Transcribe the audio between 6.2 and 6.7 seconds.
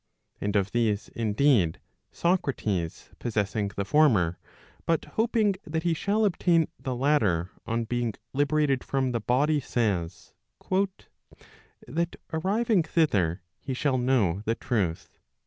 obtain